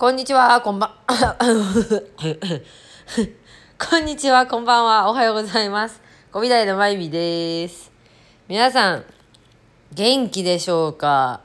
[0.00, 0.90] こんにちは、こんばん、
[3.76, 6.00] こんにちは、こんばんは、おはようございます。
[6.30, 7.90] 小美大のまゆみです。
[8.46, 9.04] 皆さん、
[9.92, 11.40] 元気でしょうか？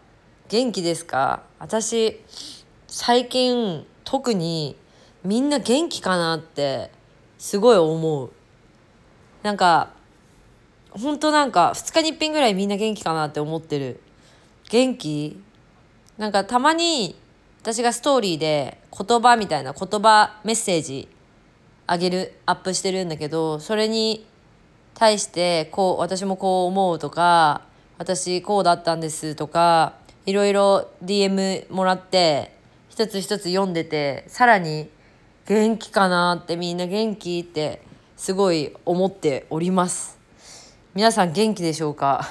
[0.50, 1.42] 元気ですか？
[1.58, 2.22] 私、
[2.88, 4.78] 最近、特に
[5.24, 6.92] みんな元気かなって、
[7.40, 8.30] すごい思う。
[9.42, 9.90] なんか、
[10.92, 14.00] ほんとなんか、2日に一遍ぐらいみんな元気かなって思ってる。
[14.70, 15.42] 元気？
[16.20, 17.16] なんかたまに
[17.64, 21.08] 私がストーリーで言葉みたいな言葉メッセージ
[21.88, 24.26] あげるアップしてるんだけどそれに
[24.96, 27.62] 対してこう私もこう思うとか
[27.98, 29.94] 私こうだったんですとか
[30.26, 32.54] いろいろ DM もらって
[32.90, 34.90] 一つ一つ読んでてさらに
[35.48, 37.82] 元気かなってみんな元気って
[38.18, 40.20] すごい思っております。
[40.94, 42.28] 皆さん元気でしょうか？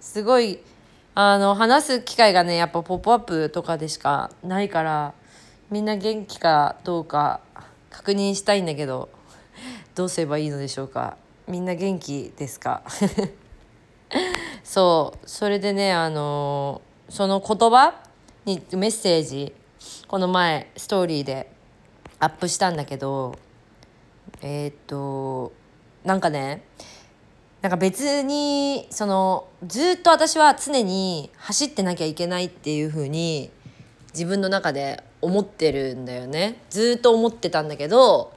[0.00, 0.60] すごい
[1.16, 5.14] あの話す機会がねやっぱ「ポップアップとかでしかないから
[5.70, 7.40] みんな元気かどうか
[7.90, 9.08] 確認したいんだけど
[9.94, 11.16] どうすればいいのでしょうか？
[11.46, 12.82] みんな元気ですか？
[14.64, 17.94] そうそれでねあのその言葉
[18.44, 19.54] にメッセージ
[20.08, 21.50] この前ストーリーで
[22.18, 23.36] アップしたんだけど
[24.42, 25.52] えーっと
[26.04, 26.64] なんかね
[27.64, 33.50] なんか別にそのずっと私は常に走ってなきゃいけないっていう風に
[34.12, 36.60] 自分の中で思ってるんだよね。
[36.68, 38.34] ずっと思ってたんだけど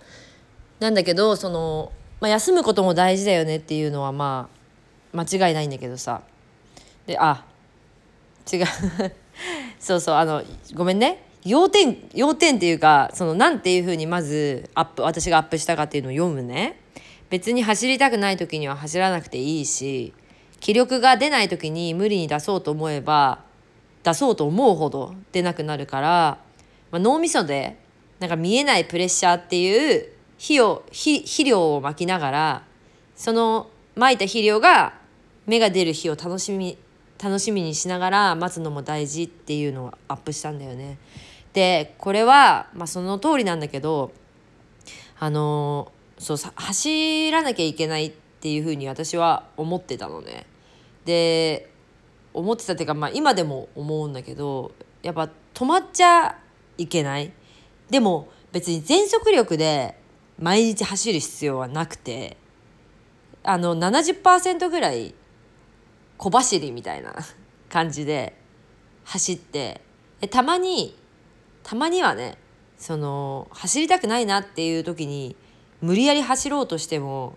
[0.80, 4.48] なんだけどその、まあ、休むことも大事だよねっていうのはま
[5.14, 6.22] あ間違いないんだけどさ。
[7.06, 7.44] であ
[8.50, 8.66] 違う。
[9.78, 10.42] そうそうあの
[10.74, 11.26] ごめんね。
[11.44, 16.80] 要点要点っていうかそのなんていう風にまずアップ私がアップしたかっていうのを読むね。
[17.30, 20.14] 別に走りたくない時には走らなくていいし
[20.60, 23.44] 気力が出ない時に無理に出そうと思えば
[24.04, 26.40] 出そうと思うほど出なくなるから、
[26.92, 27.78] まあ、脳みそで
[28.20, 32.64] なんか見えないプレッシャーっていう火を火肥料をまきながら
[33.16, 34.94] そのまいた肥料が
[35.46, 36.78] 芽が出る日を楽しみ
[37.22, 41.00] 楽しみにしながら待つのも大事っていうのをアップしたんだよね。
[41.54, 44.12] でこれは、まあ、その通りなんだけど
[45.20, 50.46] あのそうさ走らなきゃいけないっていうふうに私は思ってたのね。
[51.06, 51.70] で
[52.34, 56.38] 思ってたっていうか、まあ、今でも思うんだけどやっぱ止まっちゃ
[56.78, 57.32] いけない
[57.90, 59.98] でも別に全速力で
[60.40, 62.38] 毎日走る必要はなくて
[63.44, 65.16] あの70%ぐらい
[66.18, 67.16] 小走りみたいな
[67.70, 68.36] 感じで
[69.06, 69.82] 走って
[70.30, 70.98] たまに
[71.64, 72.38] たまにはね
[72.78, 75.36] その走りたくないなっていう時に
[75.82, 77.36] 無理やり走ろうとしても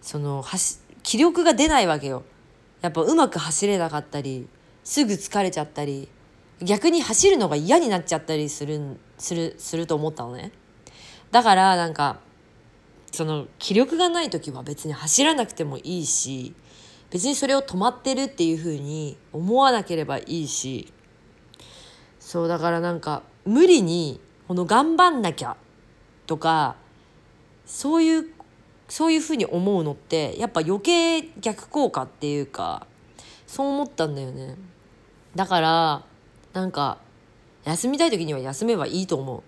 [0.00, 2.24] その走気力が出ないわけよ。
[2.82, 4.46] やっぱうまく走れなかったり
[4.82, 6.08] すぐ疲れちゃったり
[6.60, 10.52] 逆に走るのが嫌になっちゃったりするするすると思ったのね。
[11.30, 12.20] だからなんか
[13.10, 16.54] その気力がない時は別に走らなくてもいいし
[17.10, 20.92] 別にそれを止まってるっていう風に思わなければいいし
[22.18, 25.56] そうだからなんか無理にこの頑張んなきゃ
[26.26, 26.76] とか
[27.66, 28.26] そういう
[28.88, 32.86] そういうふうに思うのってやっぱ余計逆効果っていうか
[33.46, 34.56] そう思ったんだよね。
[35.34, 36.04] だから
[36.52, 36.98] なんか
[37.64, 39.42] 休みたい時には休めばいいと思うっ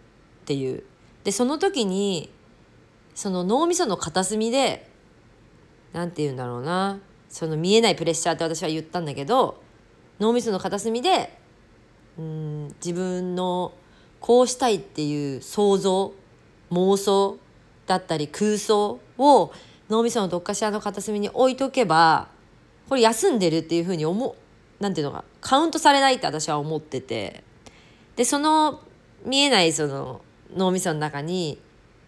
[0.46, 0.82] ていう。
[1.24, 2.30] でその時に
[3.14, 4.88] その脳みその片隅で
[5.92, 9.60] 何て言うんだろうなその見えないプレッシャーって私は言ったんだけど
[10.20, 11.38] 脳みその片隅で
[12.18, 13.72] うん自分の
[14.20, 16.12] こうしたいっていう想像
[16.70, 17.38] 妄想
[17.86, 19.52] だったり空想を
[19.88, 22.28] 脳みそのどっかしらの片隅に置いとけば
[22.88, 27.44] これ休んでるっていうふうに思うなんていうのかカウントされないって私は思ってて。
[28.16, 28.80] でその
[29.24, 30.22] 見えないその
[30.54, 31.60] 脳みその中に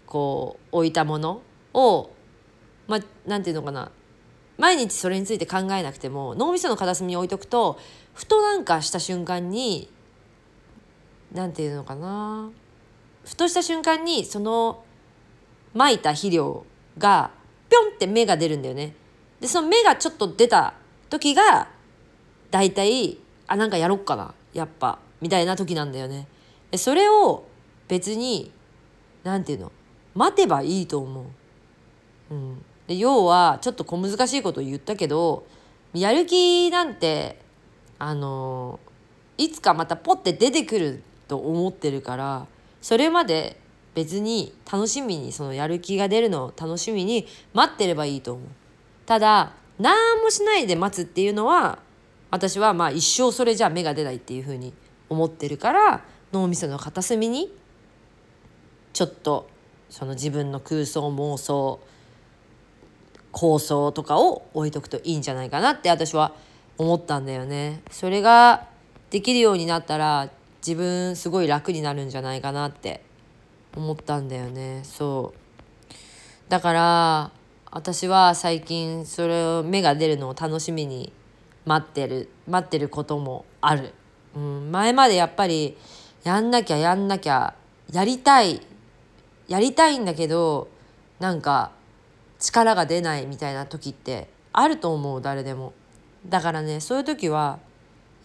[0.06, 1.42] こう置いたもの
[1.74, 2.10] を
[2.86, 3.90] まなんていうのかな。
[4.56, 7.78] 毎日それについて考えなくても脳みその片隅に置いとくと
[8.12, 9.88] ふとなんかした瞬間に
[11.32, 12.50] なんていうのかな。
[13.24, 14.82] ふとした瞬間にその
[15.74, 16.64] まいた肥料
[16.98, 17.30] が
[17.68, 18.94] ぴょんって芽が出るんだよね。
[19.40, 20.74] でその芽がちょっと出た
[21.10, 21.68] 時が
[22.50, 26.26] だいたいあなんかやろっかなやっぱみたいな時なんだよね。
[26.70, 27.44] でそれを
[27.88, 28.52] 別に
[29.24, 29.72] なんていうの
[30.14, 31.24] 待てばいいと思う。
[32.30, 35.46] うん、で要はちょっと小難しいことを言ったけど
[35.94, 37.40] やる気なんて
[37.98, 38.78] あの
[39.38, 42.46] いつかまたポッて出てくると思ってるから
[42.82, 43.60] それまで
[43.98, 48.46] 別に楽しみにそのやる気が出るのを楽しみに待ってればいいと思う。
[49.06, 51.80] ただ何もしないで待つっていうのは
[52.30, 54.72] 私はまあ一生それじゃ芽が出ないっていうふうに
[55.08, 57.52] 思ってるから脳みその片隅に
[58.92, 59.50] ちょっと
[59.90, 61.80] その自分の空想妄想
[63.32, 66.36] 構想とかを置いとくといいんじゃないかなって私は
[66.76, 67.82] 思ったんだよね。
[67.90, 68.68] それが
[69.10, 70.30] できるようになったら
[70.64, 73.07] 自分すごい楽になるんじゃないかなって
[73.76, 74.82] 思ったんだよね。
[74.84, 76.50] そう。
[76.50, 77.30] だから
[77.70, 81.12] 私は最近それを芽が出るのを楽しみに
[81.66, 82.30] 待ってる。
[82.46, 83.92] 待ってることもある、
[84.34, 85.76] うん、前までやっぱり
[86.24, 87.54] やんなきゃやんなきゃ
[87.92, 88.62] やりたい。
[89.48, 90.68] やりたいんだけど
[91.20, 91.72] なんか
[92.38, 95.20] 力が出ないみたいな時ってあると思う。
[95.22, 95.72] 誰でも。
[96.26, 97.58] だからねそういう時は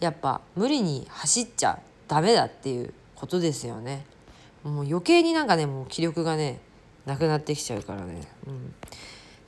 [0.00, 4.04] やっぱ無理に走っちゃダメだっていうことですよね。
[4.64, 6.60] もう余計になんかねもう気力がね
[7.06, 8.74] なくなってきちゃうからね、うん、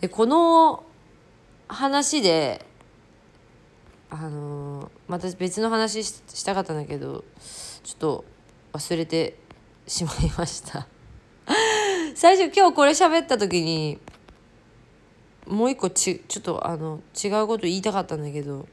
[0.00, 0.84] でこの
[1.68, 2.64] 話で
[4.10, 7.24] あのー、また別の話したかったんだけど
[7.82, 8.24] ちょっと
[8.72, 9.36] 忘れて
[9.86, 10.86] しまいました。
[12.14, 13.98] 最初今日これ喋った時に
[15.46, 18.66] もう一個ちちょっとあの違うこと言いたかったんだけど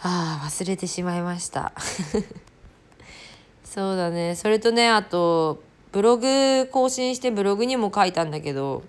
[0.00, 1.72] ああ忘れてしまいました。
[3.72, 4.34] そうだね。
[4.34, 8.82] それとねあとブログ更新してブログにも書いたんだけど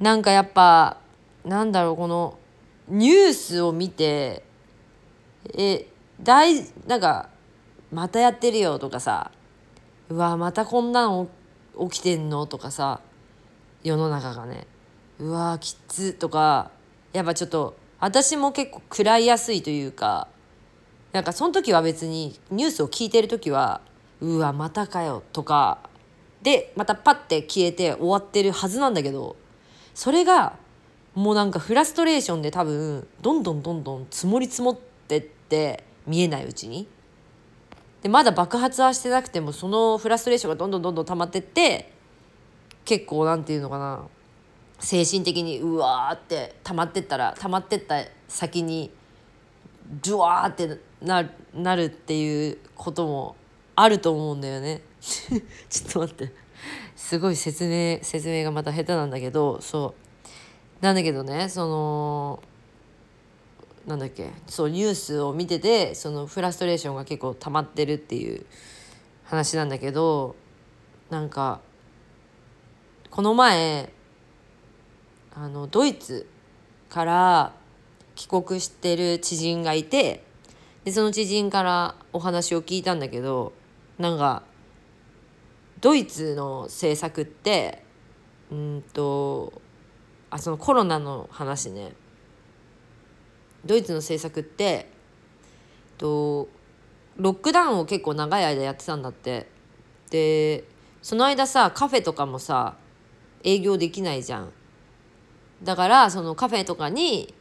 [0.00, 0.96] なんかやっぱ
[1.44, 2.40] なんだろうこの
[2.88, 4.42] ニュースを見て
[5.56, 5.86] え
[6.20, 6.56] 大
[6.88, 7.28] なんか
[7.92, 9.30] またやってるよとかさ
[10.08, 11.28] うわまたこんなの
[11.88, 12.98] 起きてんのとかさ
[13.84, 14.66] 世の中がね
[15.20, 16.72] うわきつとか
[17.12, 20.26] やっぱちょっと私も結構食らいやすいというか
[21.12, 23.80] なんかその時は別にニュースを聞いてる時は
[24.20, 25.78] うわまたかよとか
[26.42, 29.36] でまたパッて消えて終わってるはずなんだけど
[29.94, 30.56] それが
[31.14, 36.88] もうなんかフラストレーションで多分どんどんどんどん積もり積もってって見えないうちに。
[38.00, 41.92] でまだ爆発はしてなくてもそのフラストレーションがどんどんどんどん溜まってって
[42.84, 44.02] 結構なんていうのかな
[44.80, 48.90] 精神的にうわーって溜まってったら溜まってった先に
[50.02, 53.36] ドワーってななるっていうことも
[53.74, 54.82] あると思うんだよね。
[55.00, 56.32] ちょっと待って。
[56.96, 59.94] すごい説明説明がまた下手なんだけどそ
[60.80, 60.84] う。
[60.84, 62.42] なんだけどねその
[63.86, 64.30] なんだっけ。
[64.46, 68.46] そうニュースを見ててそのフラストレーションが結構溜まってるっていう
[69.24, 70.36] 話なんだけど
[71.10, 71.60] なんか
[73.10, 73.92] この前
[75.34, 76.26] あのドイツ
[76.88, 77.52] から
[78.14, 80.24] 帰国してる知人がいて
[80.84, 83.52] でその知人からお話を聞いたんだけど
[83.98, 84.42] なんか
[85.80, 87.84] ドイツの政策って
[88.50, 89.52] うんと
[90.30, 91.92] あそのコロナの話ね。
[93.64, 94.90] ドイツの政策って
[95.98, 96.48] と
[97.16, 99.48] ロックダウンを結構長い間やってたんだって。
[100.10, 100.64] で
[101.00, 102.76] その間さカフェとかもさ
[103.44, 104.52] 営業できないじゃん。
[105.62, 107.34] だからそのカフェとかに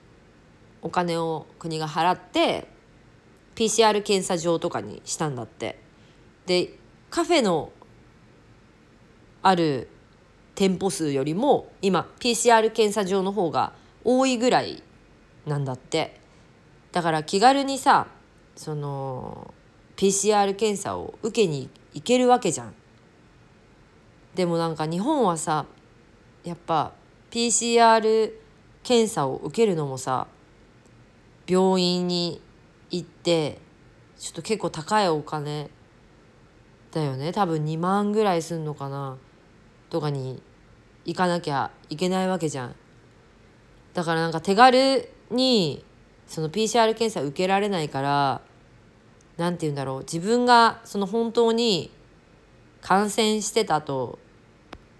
[0.82, 2.68] お金を国が払って
[3.56, 5.80] PCR 検査場とかにしたんだって。
[6.46, 6.74] で
[7.10, 7.72] カフェの
[9.42, 9.90] ある
[10.56, 14.84] 店舗数よりも今 PCR 検査場の方が多いぐらい
[15.46, 16.20] なんだって。
[16.92, 18.08] だから気軽にさ
[18.56, 19.54] その
[19.96, 22.74] PCR 検査を受けに行けるわけじゃん。
[24.36, 25.66] でもなんか日本はさ
[26.44, 26.94] やっぱ
[27.30, 28.34] PCR
[28.84, 30.28] 検査を受けるのもさ
[31.48, 32.42] 病院に
[32.92, 33.60] 行って
[34.20, 35.70] ちょっと結構高いお金
[36.92, 37.32] だよね。
[37.32, 39.18] 多分2万ぐらいすんのかな。
[39.90, 40.42] とかに
[41.06, 42.76] 行かなきゃいけないわけじゃん。
[43.94, 45.84] だからなんか手軽に
[46.28, 48.42] その PCR 検査受けられないから
[49.38, 50.00] 何て言うんだろう。
[50.02, 51.92] 自分がその本当に
[52.82, 54.20] 感染してたと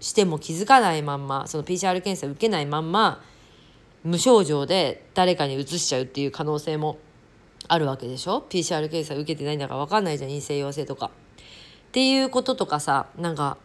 [0.00, 3.22] しても気づかないまんまその PCR 検査受けないまんま
[4.04, 6.98] 無症状で誰かにうつしちゃうっていう可能性も
[7.68, 11.06] あるわけでしょ？PCR 検査受けてないんだから分かんないじゃん陰性陽性とか。
[11.06, 11.10] っ
[11.92, 13.58] ていうこととかさなんか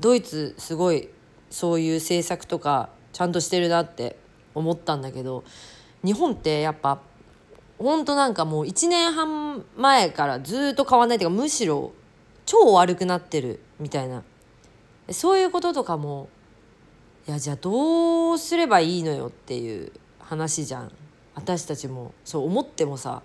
[0.00, 1.08] ドイツすごい
[1.50, 4.16] そういう政策とかちゃんとしてるなって
[4.54, 5.44] 思ったんだけど
[6.04, 7.00] 日本ってやっぱ
[7.78, 11.92] ほんとなんかもう1年半前からずっと変わんないっていうかむしろ
[12.44, 14.22] 超悪くなってるみたいな。
[15.10, 16.28] そういうこととかも
[17.28, 20.92] いやじゃあどうすればいいのよっていう話じゃん。
[21.34, 23.22] 私たちもそう思ってもさ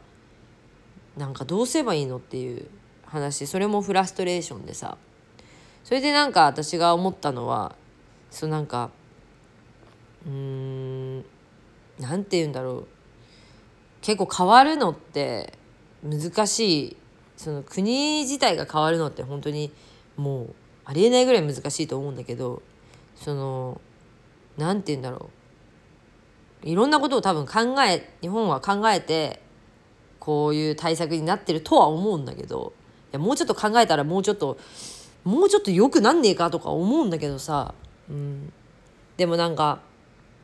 [1.17, 2.67] なんかどうすればいいのっていう
[3.05, 4.97] 話それもフラストレーションでさ
[5.83, 7.75] それでなんか私が思ったのは
[8.31, 8.91] そうなんか
[10.25, 11.25] うーん
[11.99, 12.87] なんて言うんだろう
[14.01, 15.53] 結構変わるのって
[16.03, 16.97] 難しい
[17.35, 19.71] その国自体が変わるのって本当に
[20.15, 22.61] もうありえないぐらい難しいと思うんだけど
[23.15, 23.81] その
[24.57, 25.38] 何て言うんだろう
[26.63, 29.41] いろんなことを多分考え日本は考えて
[30.19, 32.73] こういう対策になってるとは思うんだけど
[33.11, 34.57] いやもうちょっと考えたらもうちょっと
[35.23, 37.73] もうちょっとよくなんねえかとか思うんだけどさ、
[38.09, 38.51] うん、
[39.17, 39.79] でもなんか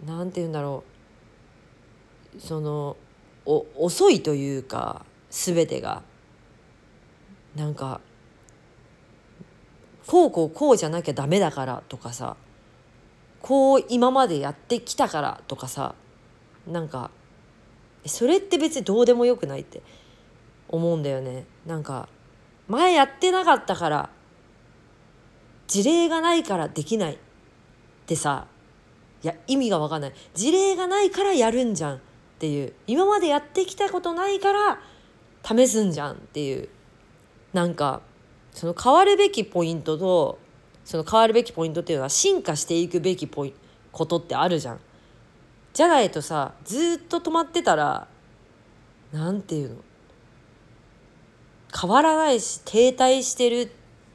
[0.05, 0.83] なんて言うんだろ
[2.37, 2.39] う。
[2.39, 2.97] その
[3.45, 6.01] お遅いというか全てが。
[7.55, 8.01] なんか
[10.05, 12.35] こうこうこうじゃなきゃダメだからとかさ。
[13.41, 15.95] こう今までやってきたからとかさ。
[16.67, 17.11] なんか
[18.05, 19.81] それって別にどうでもよくないって
[20.67, 22.07] 思うんだよねなんか
[22.67, 24.09] 前やってなかったから
[25.67, 27.17] 事例がないからできないっ
[28.05, 28.47] てさ
[29.23, 31.99] いや意味が分かんない事例がないからやるんじゃんっ
[32.39, 34.79] ていう今までやってきたことないから
[35.43, 36.69] 試すんじゃんっていう
[37.53, 38.01] なんか
[38.51, 40.39] その変わるべきポイントと
[40.83, 43.53] その変わるべきポイントっていうのは進化していくべきポイ
[43.91, 44.79] ことってあるじゃん。
[45.75, 48.07] じゃないとさずっと止まってたら
[49.11, 49.75] 何て言うの？
[51.77, 53.69] 変わらないし停滞してる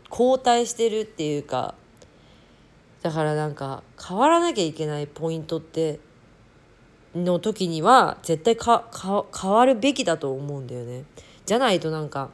[0.08, 1.74] 後退してるっていうか
[3.02, 6.00] だからなんか変わらなきゃいけないポイントって
[7.14, 11.04] の時には絶対かか変わるべきだと思うんだよね。
[11.44, 12.30] じゃないとなんか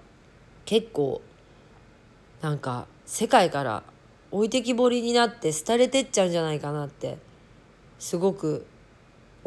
[0.65, 1.21] 結構
[2.43, 3.83] なんか世界から
[4.31, 7.19] 置いてきぼりになって廃れてっちゃうんじゃないかなって
[7.99, 8.67] すごく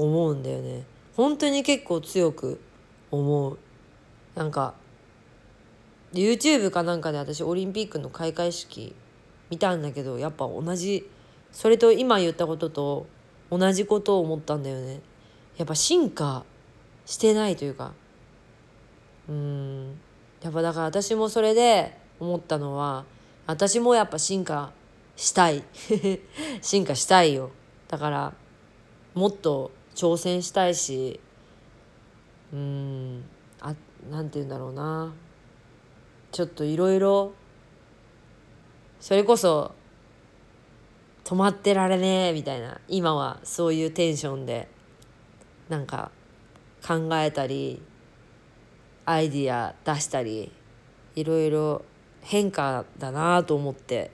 [0.03, 0.83] 思うんだよね。
[1.15, 2.61] 本当に結構強く
[3.11, 3.57] 思う。
[4.35, 4.73] なんか
[6.13, 8.95] YouTube かなんかで私オリンピックの開会式
[9.49, 11.09] 見たんだけどやっぱ同じ
[11.51, 13.07] それと今言ったことと
[13.51, 15.01] 同じことを思ったんだよね。
[15.57, 16.45] やっぱ進化
[17.05, 17.91] してないというか
[19.27, 19.99] うん
[20.41, 23.03] やっぱだから私もそれで思ったのは
[23.45, 24.71] 私もやっぱ進化
[25.17, 25.63] したい
[26.61, 27.51] 進化したいよ
[27.89, 28.33] だから
[29.13, 31.19] もっと挑戦したいし
[32.53, 33.25] うん
[33.59, 33.75] あ
[34.09, 35.13] なんて言うんだろうな。
[36.31, 37.33] ちょっといろいろ
[39.01, 39.73] それこそ
[41.25, 44.69] 止まってられねえみたいな今はそういうテンションで
[45.67, 46.11] なんか
[46.87, 47.81] 考えたり
[49.05, 50.53] アイディア出したり
[51.15, 51.83] いろいろ
[52.21, 54.11] 変化だなと思って、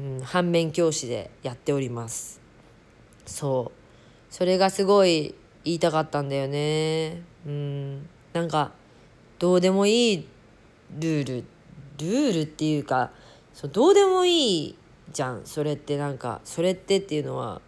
[0.00, 2.40] うん、反面教師でやっております。
[3.26, 3.83] そう。
[4.34, 7.22] それがすごい言いたかったんだよね。
[7.46, 8.08] うん。
[8.32, 8.72] なんか
[9.38, 10.28] どうでもいい
[10.98, 11.44] ルール。
[12.00, 13.12] ルールっていうか
[13.52, 14.78] そうどうでもいい
[15.12, 15.42] じゃん。
[15.44, 17.60] それってなんかそれってっていうのは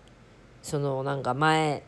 [0.61, 1.85] そのなんか前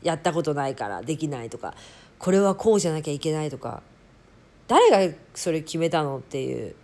[0.00, 1.74] やったことないからできないとか
[2.20, 3.82] これはこうじゃなきゃいけないとか
[4.68, 6.76] 誰がそれ決めたのっていう。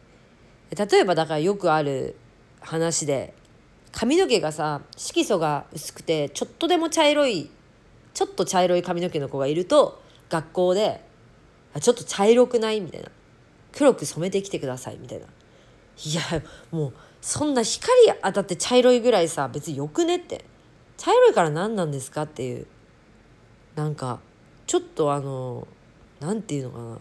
[0.77, 2.17] 例えばだからよくある
[2.61, 3.35] 話で
[3.99, 7.49] 髪の毛がさ色素が薄くてちょっとでも茶色い
[8.13, 11.01] ちょっと茶色い髪の毛の子がいると学校で
[11.81, 13.09] 「ちょっと茶色くない?」みたいな
[13.73, 15.25] 「黒く染めてきてください」みたいな。
[15.25, 17.91] いやもうそんな光
[18.23, 20.45] 当たって茶色いぐらいさ別によくねって。
[20.99, 22.67] 茶色いから何なんですかっていう。
[23.77, 24.21] なんか
[24.67, 25.67] ちょっとあの
[26.21, 26.99] 何て言うのかな。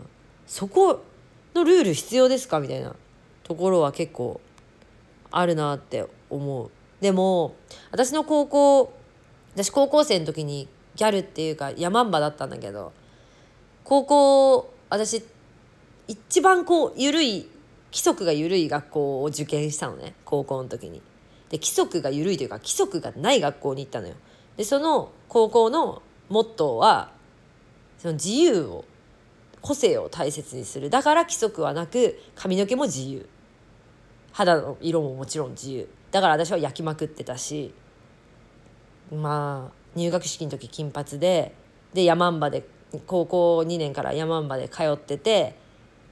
[0.47, 1.01] そこ
[1.53, 2.61] のルール必要ですか？
[2.61, 2.95] みたいな
[3.43, 4.39] ところは結構
[5.31, 6.71] あるなって思う。
[7.01, 7.55] でも
[7.91, 8.93] 私の高校
[9.55, 12.93] 私高校生の時にギャルっていうかヤマンバだったんだけど
[13.83, 15.23] 高校私
[16.07, 17.49] 一番こう緩い
[17.91, 21.01] 規則が緩い学校を受験したのね高校の時に。
[21.49, 24.15] で規則が緩いというか規則がない学校に行ったのよ。
[24.57, 27.11] でその高校のモットーは
[27.99, 28.85] その自由を
[29.61, 33.27] 個性を大切にするだから規則はなく髪の毛も自由
[34.31, 37.73] 肌の色ももちろん自由だから私は焼きまくってたし
[39.13, 41.53] まあ入学式の時金髪で
[41.93, 42.65] で山んばで
[43.05, 45.57] 高校2年から山んばで通ってて、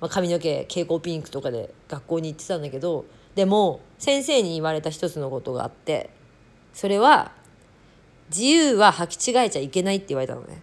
[0.01, 6.09] まあ、髪の毛蛍光ピンクとかで学校に行ってたんだけどでも先生に言われた一つのことがあって
[6.73, 7.31] それは
[8.27, 10.61] 自由は履き違えちゃいけないって言われたのね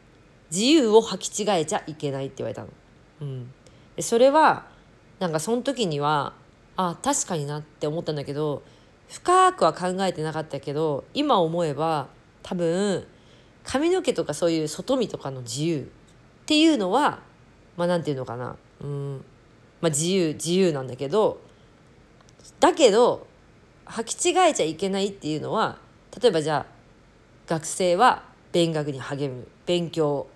[0.50, 2.68] 自由を履き違えちゃいけないって言われたの。
[3.23, 3.50] うん、
[3.97, 4.66] でそれは
[5.18, 6.35] なんかその時には
[6.76, 8.62] あ確かになって思ったんだけど
[9.11, 12.09] 深くは考えてなかったけど今思えば
[12.43, 13.07] 多分
[13.64, 15.85] 髪の毛とかそういう外見とかの自由っ
[16.47, 17.21] ていうのは
[17.76, 18.57] まあ何て言うのかな。
[18.81, 19.25] うん、
[19.81, 21.40] まあ、自由自由なんだけど
[22.61, 23.26] だけど
[23.87, 25.79] 履き違えちゃいけないっていうのは
[26.21, 26.67] 例えばじゃあ
[27.47, 29.47] 学生は勉学に励む。
[29.67, 30.26] 勉強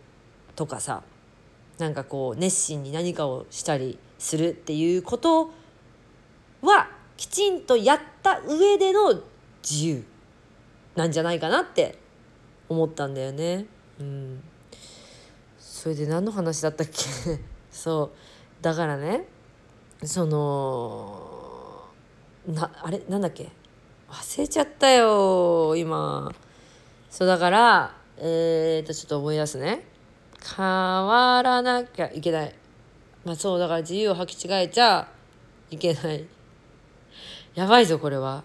[0.54, 1.02] とかさ
[1.78, 5.50] なんかこう熱心に何かをしたりするっていうこと
[6.62, 9.14] はきちんとやった上での
[9.62, 10.04] 自由
[10.97, 11.99] なんじゃないかなって
[12.68, 13.66] 思ったんだよね。
[14.00, 14.42] うん、
[15.59, 16.94] それで何の話だったっけ？
[17.71, 18.12] そ
[18.61, 18.62] う。
[18.62, 19.26] だからね
[20.04, 21.85] その
[22.47, 23.00] なあれ？
[23.09, 23.50] なんだっけ？
[24.11, 26.33] 忘れちゃったよ今。
[27.11, 29.87] そうだからえー、っとちょっと思い出すね。
[30.56, 32.54] 変わらなきゃいけない。
[33.25, 35.09] まあそうだから自由を履き違えちゃ
[35.71, 36.26] いけない。
[37.54, 38.44] やばいぞこれは。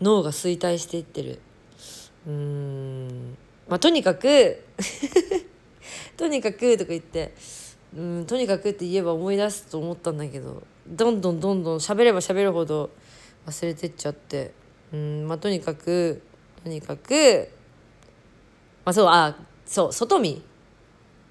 [0.00, 1.40] 脳が衰退していってる。
[2.26, 3.36] うん。
[3.68, 4.64] まあとにかく
[6.16, 7.34] とにかくとか言って
[7.96, 12.90] うんとにかくって言えば思い出すと思ったんだけどどんどんどんどん喋れば喋るほど
[13.46, 14.52] 忘れてっちゃって。
[14.92, 16.20] うんまあとにかく
[16.64, 17.48] とにかく
[18.84, 20.42] まあそうあそう外見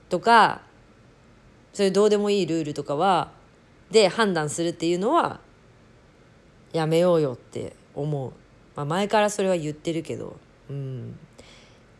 [0.07, 0.61] とか
[1.73, 3.31] そういうどうでもいいルールとかは
[3.91, 5.41] で判断するっていうのは
[6.73, 8.31] やめようよって思う、
[8.75, 10.38] まあ、前からそれは言ってるけど。
[10.69, 11.17] うん。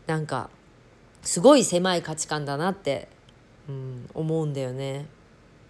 [0.06, 0.50] なんか
[1.22, 3.08] すごい狭い価値観だなって、
[3.68, 5.06] うん、思うんだよね。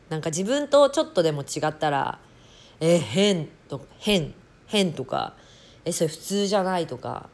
[0.09, 2.19] なんか自分とちょっとでも違ったら
[2.81, 4.35] 「え変」と「変」
[4.67, 5.35] 変とか
[5.85, 7.29] 「えそれ普通じゃない」とか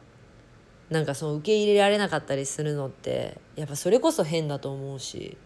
[0.89, 5.37] なんかその受け入れられなかったりするのってやっぱそれこそ変だと思うし。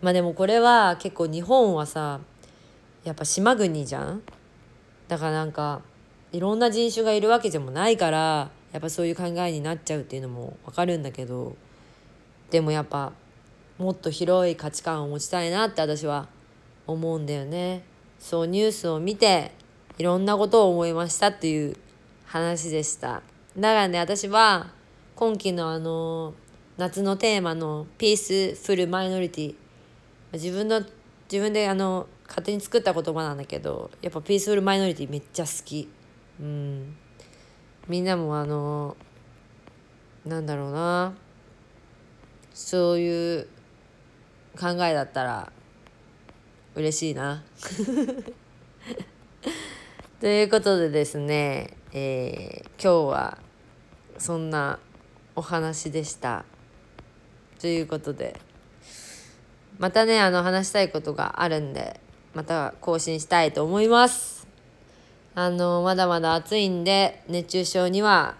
[0.00, 2.20] まあでもこれは結構日本はさ
[3.04, 4.22] やっぱ島国じゃん
[5.08, 5.82] だからなんか
[6.32, 11.56] いろんな人種がいるわけでもないからやっぱそういう考えになっちゃうっていうのもわかるんだけど
[12.50, 13.12] でもやっぱ
[13.78, 16.28] もっと広い価値観を持ちたいなって私は
[16.86, 17.82] 思うんだよね。
[18.18, 19.52] そうニュースを見て
[19.98, 21.76] いろんなことを思いましたっていう
[22.26, 23.22] 話でした。
[23.56, 24.72] だからね私は
[25.14, 26.34] 今期のあの
[26.76, 29.54] 夏のテーマの「ピースフルマイノリティ」
[30.32, 30.82] 自分の
[31.30, 35.88] 自分であの勝手に作った言葉なんだけどやっぱピースフルマイノリティめっちゃ好き。
[36.40, 36.96] うん。
[37.88, 38.96] みんなもあの
[40.24, 41.14] なんだろうな。
[42.52, 43.48] そういう
[44.58, 45.52] 考えだったら
[46.74, 47.44] 嬉しいな。
[50.20, 53.38] ということでですね、えー、今日は
[54.18, 54.78] そんな
[55.36, 56.44] お話でした。
[57.60, 58.40] ということで
[59.78, 62.00] またねあの話したいことがあるんで
[62.34, 64.46] また更新したいと思います。
[65.36, 68.36] あのまだまだ暑いんで熱中症には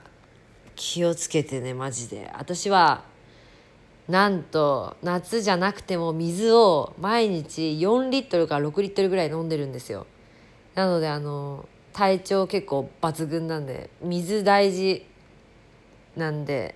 [0.77, 2.31] 気をつけてねマジで。
[2.37, 3.03] 私は
[4.09, 10.07] なんと夏じゃなくても水を毎日4リットルから6リットルぐらい飲んでるんですよ。
[10.75, 15.07] なのであの体調結構抜群なんで水大事
[16.17, 16.75] なんで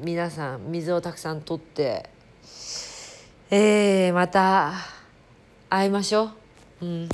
[0.00, 2.08] 皆さん水をたくさんとって
[3.54, 4.72] えー、また
[5.68, 6.30] 会いましょ
[6.80, 6.86] う。
[6.86, 7.08] うん。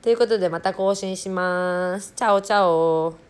[0.00, 2.14] ということでまた更新します。
[2.16, 3.21] チャオチャオ。